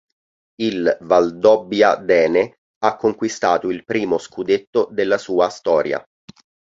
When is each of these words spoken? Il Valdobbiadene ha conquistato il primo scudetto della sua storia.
Il 0.55 0.97
Valdobbiadene 1.01 2.55
ha 2.85 2.95
conquistato 2.95 3.69
il 3.69 3.83
primo 3.85 4.17
scudetto 4.17 4.87
della 4.91 5.19
sua 5.19 5.47
storia. 5.49 6.03